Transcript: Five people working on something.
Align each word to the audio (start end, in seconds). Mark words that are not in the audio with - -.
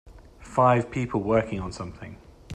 Five 0.39 0.89
people 0.89 1.21
working 1.21 1.59
on 1.59 1.71
something. 1.71 2.17